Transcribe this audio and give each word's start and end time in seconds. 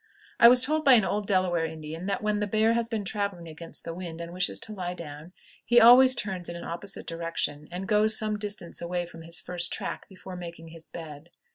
I 0.39 0.47
was 0.47 0.63
told 0.65 0.83
by 0.83 0.93
an 0.93 1.05
old 1.05 1.27
Delaware 1.27 1.67
Indian 1.67 2.07
that 2.07 2.23
when 2.23 2.39
the 2.39 2.47
bear 2.47 2.73
has 2.73 2.89
been 2.89 3.05
traveling 3.05 3.47
against 3.47 3.83
the 3.83 3.93
wind 3.93 4.19
and 4.19 4.33
wishes 4.33 4.59
to 4.61 4.73
lie 4.73 4.95
down, 4.95 5.31
he 5.63 5.79
always 5.79 6.15
turns 6.15 6.49
in 6.49 6.55
an 6.55 6.63
opposite 6.63 7.05
direction, 7.05 7.67
and 7.69 7.87
goes 7.87 8.17
some 8.17 8.39
distance 8.39 8.81
away 8.81 9.05
from 9.05 9.21
his 9.21 9.39
first 9.39 9.71
track 9.71 10.09
before 10.09 10.35
making 10.35 10.69
his 10.69 10.87
bed. 10.87 11.29